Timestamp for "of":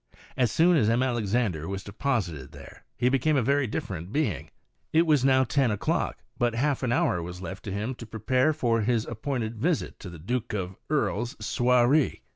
10.55-10.75